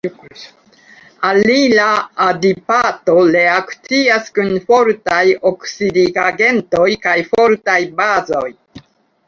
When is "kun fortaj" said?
4.39-5.21